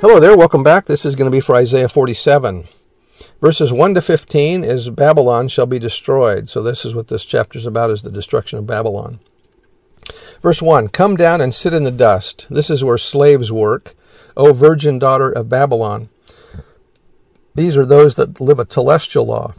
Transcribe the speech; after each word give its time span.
Hello 0.00 0.18
there, 0.18 0.34
welcome 0.34 0.62
back. 0.62 0.86
This 0.86 1.04
is 1.04 1.14
going 1.14 1.30
to 1.30 1.36
be 1.36 1.42
for 1.42 1.54
Isaiah 1.54 1.86
47. 1.86 2.64
Verses 3.38 3.70
1 3.70 3.94
to 3.96 4.00
15 4.00 4.64
is 4.64 4.88
Babylon 4.88 5.46
shall 5.46 5.66
be 5.66 5.78
destroyed. 5.78 6.48
So 6.48 6.62
this 6.62 6.86
is 6.86 6.94
what 6.94 7.08
this 7.08 7.26
chapter 7.26 7.58
is 7.58 7.66
about 7.66 7.90
is 7.90 8.00
the 8.00 8.10
destruction 8.10 8.58
of 8.58 8.66
Babylon. 8.66 9.20
Verse 10.40 10.62
1 10.62 10.88
Come 10.88 11.16
down 11.16 11.42
and 11.42 11.52
sit 11.52 11.74
in 11.74 11.84
the 11.84 11.90
dust. 11.90 12.46
This 12.48 12.70
is 12.70 12.82
where 12.82 12.96
slaves 12.96 13.52
work. 13.52 13.94
O 14.38 14.54
virgin 14.54 14.98
daughter 14.98 15.30
of 15.30 15.50
Babylon. 15.50 16.08
These 17.54 17.76
are 17.76 17.84
those 17.84 18.14
that 18.14 18.40
live 18.40 18.58
a 18.58 18.64
telestial 18.64 19.26
law. 19.26 19.52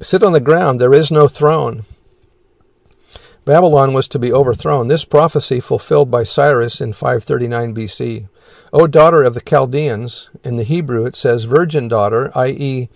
Sit 0.00 0.22
on 0.22 0.32
the 0.32 0.40
ground, 0.40 0.80
there 0.80 0.94
is 0.94 1.10
no 1.10 1.28
throne. 1.28 1.84
Babylon 3.44 3.92
was 3.92 4.08
to 4.08 4.18
be 4.18 4.32
overthrown. 4.32 4.88
This 4.88 5.04
prophecy 5.04 5.60
fulfilled 5.60 6.10
by 6.10 6.22
Cyrus 6.24 6.80
in 6.80 6.94
539 6.94 7.74
BC. 7.74 8.28
O 8.72 8.86
daughter 8.86 9.22
of 9.22 9.34
the 9.34 9.40
Chaldeans, 9.40 10.30
in 10.44 10.56
the 10.56 10.62
Hebrew 10.62 11.04
it 11.04 11.16
says 11.16 11.44
virgin 11.44 11.88
daughter, 11.88 12.30
i.e., 12.36 12.88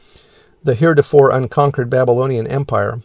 the 0.63 0.75
heretofore 0.75 1.31
unconquered 1.31 1.91
Babylonian 1.91 2.47
Empire. 2.47 3.03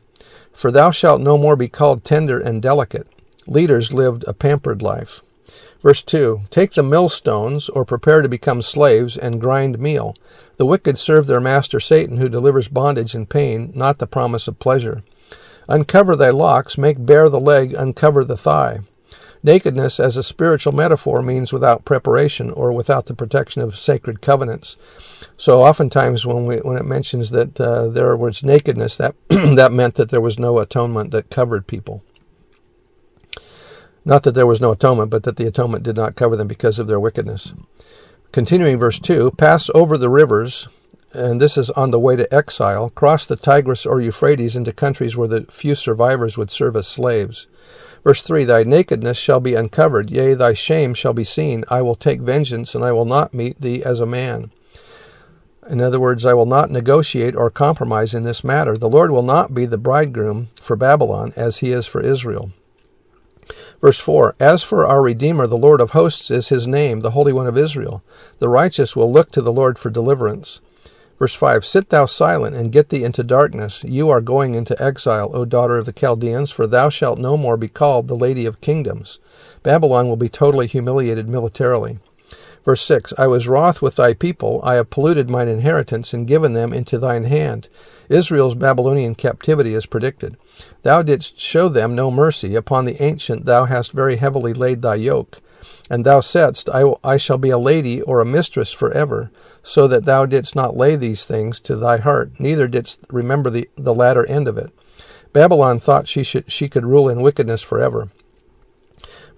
For 0.53 0.71
thou 0.71 0.91
shalt 0.91 1.21
no 1.21 1.37
more 1.37 1.55
be 1.55 1.67
called 1.67 2.03
tender 2.03 2.39
and 2.39 2.61
delicate. 2.61 3.07
Leaders 3.47 3.93
lived 3.93 4.23
a 4.27 4.33
pampered 4.33 4.81
life. 4.81 5.21
Verse 5.81 6.03
2 6.03 6.41
Take 6.51 6.73
the 6.73 6.83
millstones, 6.83 7.69
or 7.69 7.85
prepare 7.85 8.21
to 8.21 8.29
become 8.29 8.61
slaves, 8.61 9.17
and 9.17 9.41
grind 9.41 9.79
meal. 9.79 10.15
The 10.57 10.65
wicked 10.65 10.97
serve 10.97 11.27
their 11.27 11.39
master 11.39 11.79
Satan, 11.79 12.17
who 12.17 12.29
delivers 12.29 12.67
bondage 12.67 13.15
and 13.15 13.29
pain, 13.29 13.71
not 13.73 13.99
the 13.99 14.07
promise 14.07 14.47
of 14.47 14.59
pleasure. 14.59 15.03
Uncover 15.67 16.15
thy 16.15 16.31
locks, 16.31 16.77
make 16.77 17.05
bare 17.05 17.29
the 17.29 17.39
leg, 17.39 17.73
uncover 17.73 18.23
the 18.23 18.37
thigh. 18.37 18.79
Nakedness 19.41 19.99
as 19.99 20.17
a 20.17 20.23
spiritual 20.23 20.73
metaphor 20.73 21.21
means 21.21 21.53
without 21.53 21.85
preparation 21.85 22.51
or 22.51 22.73
without 22.73 23.05
the 23.05 23.13
protection 23.13 23.61
of 23.61 23.79
sacred 23.79 24.21
covenants. 24.21 24.75
So 25.37 25.61
oftentimes 25.61 26.25
when 26.25 26.45
we 26.45 26.57
when 26.57 26.77
it 26.77 26.85
mentions 26.85 27.29
that 27.31 27.59
uh, 27.59 27.87
there 27.87 28.15
was 28.17 28.43
nakedness, 28.43 28.97
that 28.97 29.15
that 29.29 29.71
meant 29.71 29.95
that 29.95 30.09
there 30.09 30.21
was 30.21 30.37
no 30.37 30.59
atonement 30.59 31.11
that 31.11 31.29
covered 31.29 31.67
people. 31.67 32.03
Not 34.03 34.23
that 34.23 34.31
there 34.33 34.47
was 34.47 34.61
no 34.61 34.71
atonement, 34.71 35.09
but 35.11 35.23
that 35.23 35.37
the 35.37 35.47
atonement 35.47 35.83
did 35.83 35.95
not 35.95 36.15
cover 36.15 36.35
them 36.35 36.47
because 36.47 36.79
of 36.79 36.87
their 36.87 36.99
wickedness. 36.99 37.53
Continuing 38.31 38.77
verse 38.77 38.99
2 38.99 39.31
Pass 39.31 39.69
over 39.73 39.97
the 39.97 40.09
rivers, 40.09 40.67
and 41.13 41.41
this 41.41 41.57
is 41.57 41.69
on 41.71 41.91
the 41.91 41.99
way 41.99 42.15
to 42.15 42.31
exile, 42.33 42.89
cross 42.89 43.25
the 43.25 43.35
Tigris 43.35 43.85
or 43.85 43.99
Euphrates 43.99 44.55
into 44.55 44.71
countries 44.71 45.17
where 45.17 45.27
the 45.27 45.45
few 45.49 45.75
survivors 45.75 46.37
would 46.37 46.51
serve 46.51 46.75
as 46.75 46.87
slaves. 46.87 47.47
Verse 48.03 48.21
3 48.21 48.43
Thy 48.43 48.63
nakedness 48.63 49.17
shall 49.17 49.39
be 49.39 49.55
uncovered, 49.55 50.09
yea, 50.09 50.33
thy 50.33 50.53
shame 50.53 50.93
shall 50.93 51.13
be 51.13 51.23
seen. 51.23 51.65
I 51.69 51.81
will 51.81 51.95
take 51.95 52.21
vengeance, 52.21 52.75
and 52.75 52.83
I 52.83 52.91
will 52.91 53.05
not 53.05 53.33
meet 53.33 53.59
thee 53.61 53.83
as 53.83 53.99
a 53.99 54.05
man. 54.05 54.51
In 55.69 55.81
other 55.81 55.99
words, 55.99 56.25
I 56.25 56.33
will 56.33 56.47
not 56.47 56.71
negotiate 56.71 57.35
or 57.35 57.51
compromise 57.51 58.13
in 58.13 58.23
this 58.23 58.43
matter. 58.43 58.75
The 58.75 58.89
Lord 58.89 59.11
will 59.11 59.23
not 59.23 59.53
be 59.53 59.65
the 59.65 59.77
bridegroom 59.77 60.49
for 60.59 60.75
Babylon 60.75 61.31
as 61.35 61.57
he 61.57 61.71
is 61.71 61.85
for 61.85 62.01
Israel. 62.01 62.51
Verse 63.81 63.99
4 63.99 64.35
As 64.39 64.63
for 64.63 64.85
our 64.85 65.01
Redeemer, 65.01 65.45
the 65.45 65.57
Lord 65.57 65.79
of 65.79 65.91
hosts 65.91 66.31
is 66.31 66.49
his 66.49 66.65
name, 66.65 67.01
the 67.01 67.11
Holy 67.11 67.31
One 67.31 67.47
of 67.47 67.57
Israel. 67.57 68.03
The 68.39 68.49
righteous 68.49 68.95
will 68.95 69.11
look 69.11 69.31
to 69.31 69.41
the 69.41 69.53
Lord 69.53 69.77
for 69.77 69.89
deliverance. 69.89 70.59
Verse 71.19 71.35
5 71.35 71.65
Sit 71.65 71.89
thou 71.89 72.05
silent, 72.05 72.55
and 72.55 72.71
get 72.71 72.89
thee 72.89 73.03
into 73.03 73.23
darkness. 73.23 73.83
You 73.83 74.09
are 74.09 74.21
going 74.21 74.55
into 74.55 74.81
exile, 74.81 75.29
O 75.33 75.43
daughter 75.43 75.77
of 75.77 75.85
the 75.85 75.91
Chaldeans, 75.91 76.49
for 76.49 76.65
thou 76.65 76.87
shalt 76.87 77.19
no 77.19 77.35
more 77.35 77.57
be 77.57 77.67
called 77.67 78.07
the 78.07 78.15
Lady 78.15 78.45
of 78.45 78.61
Kingdoms. 78.61 79.19
Babylon 79.61 80.07
will 80.07 80.15
be 80.15 80.29
totally 80.29 80.65
humiliated 80.65 81.27
militarily. 81.27 81.99
Verse 82.63 82.81
6 82.83 83.13
I 83.17 83.27
was 83.27 83.49
wroth 83.49 83.81
with 83.81 83.97
thy 83.97 84.13
people, 84.13 84.61
I 84.63 84.75
have 84.75 84.89
polluted 84.89 85.29
mine 85.29 85.49
inheritance, 85.49 86.13
and 86.13 86.25
given 86.27 86.53
them 86.53 86.71
into 86.71 86.97
thine 86.97 87.25
hand. 87.25 87.67
Israel's 88.07 88.55
Babylonian 88.55 89.15
captivity 89.15 89.73
is 89.73 89.85
predicted. 89.85 90.37
Thou 90.83 91.01
didst 91.01 91.37
show 91.37 91.67
them 91.67 91.95
no 91.95 92.09
mercy. 92.09 92.55
Upon 92.55 92.85
the 92.85 93.01
ancient 93.03 93.45
thou 93.45 93.65
hast 93.65 93.91
very 93.91 94.15
heavily 94.15 94.53
laid 94.53 94.81
thy 94.81 94.95
yoke. 94.95 95.39
And 95.89 96.05
thou 96.05 96.19
saidst, 96.21 96.69
I, 96.69 96.93
I 97.03 97.17
shall 97.17 97.37
be 97.37 97.49
a 97.49 97.57
lady 97.57 98.01
or 98.01 98.21
a 98.21 98.25
mistress 98.25 98.71
for 98.71 98.91
ever, 98.91 99.31
so 99.63 99.87
that 99.87 100.05
thou 100.05 100.25
didst 100.25 100.55
not 100.55 100.77
lay 100.77 100.95
these 100.95 101.25
things 101.25 101.59
to 101.61 101.75
thy 101.75 101.97
heart, 101.97 102.31
neither 102.39 102.67
didst 102.67 102.99
remember 103.09 103.49
the, 103.49 103.69
the 103.75 103.93
latter 103.93 104.25
end 104.25 104.47
of 104.47 104.57
it. 104.57 104.71
Babylon 105.33 105.79
thought 105.79 106.07
she, 106.07 106.23
should, 106.23 106.51
she 106.51 106.67
could 106.67 106.85
rule 106.85 107.09
in 107.09 107.21
wickedness 107.21 107.61
forever. 107.61 108.09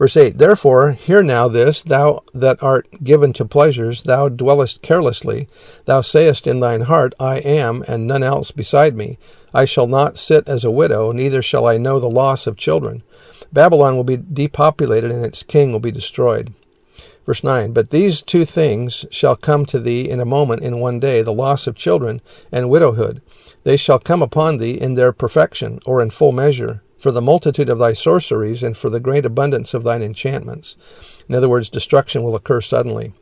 Verse 0.02 0.18
8 0.18 0.40
Therefore, 0.40 0.94
hear 0.94 1.22
now 1.22 1.48
this, 1.48 1.84
thou 1.84 2.24
that 2.34 2.64
art 2.64 2.88
given 3.04 3.34
to 3.34 3.46
pleasures, 3.46 4.02
thou 4.02 4.30
dwellest 4.30 4.82
carelessly. 4.82 5.48
Thou 5.86 6.02
sayest 6.02 6.48
in 6.48 6.60
thine 6.60 6.82
heart, 6.82 7.14
I 7.20 7.38
am, 7.38 7.84
and 7.88 8.08
none 8.08 8.24
else 8.24 8.50
beside 8.50 8.96
me. 8.96 9.20
I 9.54 9.66
shall 9.66 9.86
not 9.86 10.18
sit 10.18 10.48
as 10.48 10.66
a 10.66 10.72
widow, 10.72 11.12
neither 11.12 11.44
shall 11.44 11.68
I 11.68 11.78
know 11.78 12.00
the 12.00 12.10
loss 12.10 12.48
of 12.48 12.58
children. 12.58 13.04
Babylon 13.54 13.96
will 13.96 14.04
be 14.04 14.18
depopulated, 14.18 15.12
and 15.12 15.26
its 15.26 15.44
king 15.44 15.72
will 15.72 15.80
be 15.80 15.92
destroyed. 15.92 16.54
Verse 17.26 17.44
9 17.44 17.74
But 17.74 17.90
these 17.90 18.22
two 18.22 18.46
things 18.46 19.06
shall 19.12 19.36
come 19.36 19.66
to 19.68 19.80
thee 19.80 20.10
in 20.10 20.20
a 20.20 20.26
moment, 20.26 20.64
in 20.64 20.80
one 20.80 21.00
day 21.00 21.22
the 21.22 21.34
loss 21.34 21.68
of 21.68 21.76
children 21.76 22.22
and 22.52 22.70
widowhood. 22.70 23.22
They 23.64 23.78
shall 23.78 24.00
come 24.00 24.22
upon 24.22 24.58
thee 24.58 24.80
in 24.80 24.96
their 24.96 25.12
perfection, 25.12 25.80
or 25.86 26.02
in 26.02 26.10
full 26.10 26.32
measure, 26.32 26.82
for 26.98 27.12
the 27.12 27.22
multitude 27.22 27.70
of 27.70 27.80
thy 27.80 27.94
sorceries, 27.94 28.64
and 28.64 28.76
for 28.76 28.90
the 28.90 29.00
great 29.00 29.26
abundance 29.26 29.74
of 29.74 29.84
thine 29.84 30.02
enchantments. 30.02 30.76
In 31.28 31.36
other 31.36 31.50
words, 31.50 31.70
destruction 31.70 32.24
will 32.24 32.36
occur 32.36 32.62
suddenly. 32.62 33.14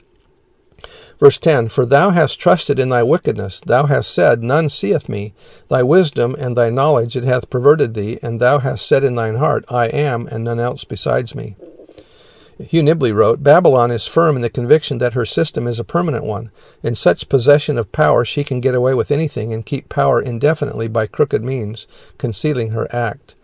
Verse 1.19 1.38
10 1.38 1.68
For 1.69 1.85
thou 1.85 2.12
hast 2.12 2.40
trusted 2.40 2.80
in 2.80 2.90
thy 2.90 3.03
wickedness, 3.03 3.59
thou 3.66 3.88
hast 3.88 4.12
said, 4.12 4.41
None 4.41 4.69
seeth 4.69 5.09
me. 5.09 5.34
Thy 5.68 5.84
wisdom 5.84 6.35
and 6.40 6.56
thy 6.56 6.69
knowledge 6.69 7.18
it 7.18 7.25
hath 7.25 7.50
perverted 7.50 7.94
thee, 7.94 8.19
and 8.24 8.40
thou 8.40 8.59
hast 8.59 8.88
said 8.88 9.03
in 9.03 9.16
thine 9.16 9.35
heart, 9.35 9.66
I 9.69 9.88
am, 9.88 10.28
and 10.28 10.44
none 10.44 10.59
else 10.59 10.85
besides 10.85 11.35
me. 11.35 11.56
Hugh 12.57 12.84
Nibley 12.84 13.13
wrote, 13.13 13.41
Babylon 13.41 13.90
is 13.90 14.06
firm 14.06 14.35
in 14.35 14.41
the 14.41 14.50
conviction 14.50 14.97
that 14.97 15.13
her 15.13 15.25
system 15.25 15.66
is 15.66 15.80
a 15.80 15.85
permanent 15.85 16.25
one. 16.25 16.52
In 16.84 16.94
such 16.94 17.30
possession 17.30 17.78
of 17.78 17.91
power, 17.94 18.25
she 18.25 18.44
can 18.44 18.59
get 18.59 18.75
away 18.75 18.94
with 18.94 19.12
anything 19.12 19.53
and 19.53 19.66
keep 19.66 19.88
power 19.88 20.22
indefinitely 20.22 20.90
by 20.90 21.07
crooked 21.07 21.41
means, 21.41 21.88
concealing 22.18 22.72
her 22.72 22.94
act. 22.94 23.36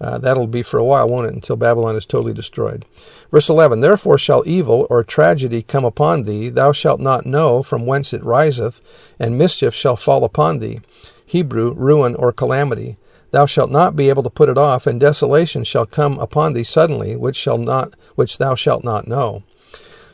Uh, 0.00 0.18
that'll 0.18 0.46
be 0.46 0.62
for 0.62 0.78
a 0.78 0.84
while, 0.84 1.08
won't 1.08 1.26
it, 1.26 1.34
until 1.34 1.56
Babylon 1.56 1.96
is 1.96 2.06
totally 2.06 2.32
destroyed. 2.32 2.84
Verse 3.30 3.48
11 3.48 3.80
Therefore 3.80 4.18
shall 4.18 4.44
evil 4.46 4.86
or 4.88 5.02
tragedy 5.02 5.62
come 5.62 5.84
upon 5.84 6.22
thee, 6.22 6.48
thou 6.48 6.72
shalt 6.72 7.00
not 7.00 7.26
know 7.26 7.62
from 7.62 7.86
whence 7.86 8.12
it 8.12 8.22
riseth, 8.22 8.80
and 9.18 9.36
mischief 9.36 9.74
shall 9.74 9.96
fall 9.96 10.24
upon 10.24 10.58
thee. 10.58 10.80
Hebrew, 11.26 11.74
ruin 11.74 12.14
or 12.14 12.32
calamity. 12.32 12.96
Thou 13.30 13.44
shalt 13.46 13.70
not 13.70 13.96
be 13.96 14.08
able 14.08 14.22
to 14.22 14.30
put 14.30 14.48
it 14.48 14.56
off, 14.56 14.86
and 14.86 14.98
desolation 14.98 15.64
shall 15.64 15.84
come 15.84 16.18
upon 16.18 16.54
thee 16.54 16.62
suddenly, 16.62 17.16
which 17.16 17.36
shall 17.36 17.58
not 17.58 17.94
which 18.14 18.38
thou 18.38 18.54
shalt 18.54 18.84
not 18.84 19.06
know. 19.06 19.42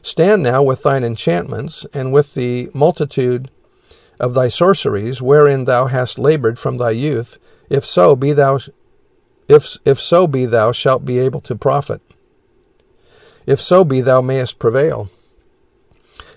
Stand 0.02 0.42
now 0.42 0.62
with 0.62 0.82
thine 0.82 1.04
enchantments, 1.04 1.86
and 1.94 2.12
with 2.12 2.34
the 2.34 2.70
multitude 2.74 3.50
of 4.18 4.34
thy 4.34 4.48
sorceries, 4.48 5.22
wherein 5.22 5.64
thou 5.64 5.86
hast 5.86 6.18
labored 6.18 6.58
from 6.58 6.78
thy 6.78 6.90
youth. 6.90 7.38
If 7.70 7.86
so, 7.86 8.16
be 8.16 8.32
thou 8.32 8.58
if, 9.48 9.76
if 9.84 10.00
so 10.00 10.26
be 10.26 10.46
thou 10.46 10.72
shalt 10.72 11.04
be 11.04 11.18
able 11.18 11.40
to 11.42 11.54
profit. 11.54 12.00
If 13.46 13.60
so 13.60 13.84
be 13.84 14.00
thou 14.00 14.20
mayest 14.20 14.58
prevail. 14.58 15.10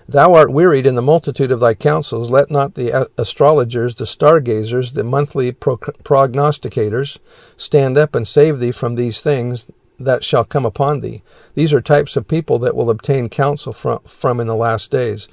Thou 0.08 0.32
art 0.34 0.50
wearied 0.50 0.86
in 0.86 0.94
the 0.94 1.02
multitude 1.02 1.50
of 1.50 1.60
thy 1.60 1.74
counsels. 1.74 2.30
Let 2.30 2.50
not 2.50 2.74
the 2.74 3.10
astrologers, 3.18 3.94
the 3.94 4.06
stargazers, 4.06 4.92
the 4.92 5.04
monthly 5.04 5.52
prognosticators 5.52 7.18
stand 7.58 7.98
up 7.98 8.14
and 8.14 8.26
save 8.26 8.58
thee 8.58 8.72
from 8.72 8.94
these 8.94 9.20
things 9.20 9.70
that 9.98 10.24
shall 10.24 10.44
come 10.44 10.64
upon 10.64 11.00
thee. 11.00 11.22
These 11.54 11.74
are 11.74 11.82
types 11.82 12.16
of 12.16 12.28
people 12.28 12.58
that 12.60 12.74
will 12.74 12.88
obtain 12.88 13.28
counsel 13.28 13.72
from, 13.74 14.00
from 14.00 14.40
in 14.40 14.46
the 14.46 14.56
last 14.56 14.90
days. 14.90 15.28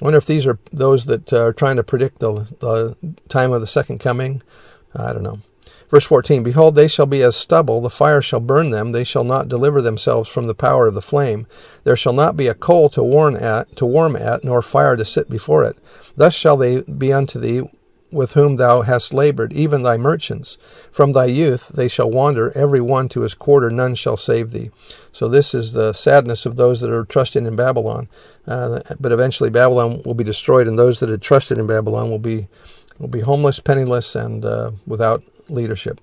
I 0.00 0.04
wonder 0.04 0.18
if 0.18 0.26
these 0.26 0.46
are 0.46 0.58
those 0.72 1.06
that 1.06 1.32
uh, 1.32 1.42
are 1.42 1.52
trying 1.52 1.76
to 1.76 1.84
predict 1.84 2.18
the, 2.18 2.32
the 2.58 2.96
time 3.28 3.52
of 3.52 3.60
the 3.60 3.66
second 3.66 3.98
coming. 3.98 4.42
I 4.94 5.12
don't 5.12 5.22
know. 5.22 5.38
Verse 5.88 6.04
14 6.04 6.42
Behold, 6.42 6.74
they 6.74 6.88
shall 6.88 7.06
be 7.06 7.22
as 7.22 7.36
stubble, 7.36 7.80
the 7.80 7.90
fire 7.90 8.22
shall 8.22 8.40
burn 8.40 8.70
them, 8.70 8.92
they 8.92 9.04
shall 9.04 9.24
not 9.24 9.48
deliver 9.48 9.80
themselves 9.80 10.28
from 10.28 10.46
the 10.46 10.54
power 10.54 10.86
of 10.86 10.94
the 10.94 11.02
flame. 11.02 11.46
There 11.84 11.96
shall 11.96 12.12
not 12.12 12.36
be 12.36 12.48
a 12.48 12.54
coal 12.54 12.88
to 12.90 13.02
warm 13.02 13.36
at, 13.36 13.74
to 13.76 13.86
warm 13.86 14.16
at, 14.16 14.44
nor 14.44 14.62
fire 14.62 14.96
to 14.96 15.04
sit 15.04 15.30
before 15.30 15.64
it. 15.64 15.76
Thus 16.16 16.34
shall 16.34 16.56
they 16.56 16.82
be 16.82 17.12
unto 17.12 17.38
thee 17.38 17.62
with 18.12 18.34
whom 18.34 18.56
thou 18.56 18.82
hast 18.82 19.12
labored, 19.12 19.52
even 19.52 19.82
thy 19.82 19.96
merchants. 19.96 20.58
From 20.90 21.12
thy 21.12 21.26
youth 21.26 21.68
they 21.68 21.88
shall 21.88 22.10
wander, 22.10 22.56
every 22.56 22.80
one 22.80 23.08
to 23.10 23.22
his 23.22 23.34
quarter, 23.34 23.70
none 23.70 23.94
shall 23.94 24.16
save 24.16 24.52
thee. 24.52 24.70
So 25.12 25.28
this 25.28 25.54
is 25.54 25.72
the 25.72 25.92
sadness 25.92 26.46
of 26.46 26.56
those 26.56 26.80
that 26.80 26.90
are 26.90 27.04
trusting 27.04 27.46
in 27.46 27.56
Babylon. 27.56 28.08
Uh, 28.46 28.80
but 29.00 29.12
eventually 29.12 29.50
Babylon 29.50 30.02
will 30.04 30.14
be 30.14 30.24
destroyed, 30.24 30.68
and 30.68 30.78
those 30.78 31.00
that 31.00 31.08
had 31.08 31.22
trusted 31.22 31.58
in 31.58 31.66
Babylon 31.66 32.10
will 32.10 32.18
be 32.18 32.48
will 32.98 33.08
be 33.08 33.20
homeless, 33.20 33.60
penniless, 33.60 34.14
and 34.14 34.44
uh, 34.44 34.70
without 34.86 35.22
leadership. 35.48 36.00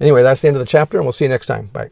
Anyway, 0.00 0.22
that's 0.22 0.42
the 0.42 0.48
end 0.48 0.56
of 0.56 0.60
the 0.60 0.66
chapter, 0.66 0.98
and 0.98 1.06
we'll 1.06 1.12
see 1.12 1.24
you 1.24 1.28
next 1.28 1.46
time. 1.46 1.66
Bye. 1.72 1.90